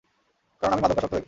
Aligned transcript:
কারণ 0.61 0.73
আমি 0.73 0.81
মাদকাসক্ত 0.83 1.05
ব্যক্তি। 1.05 1.19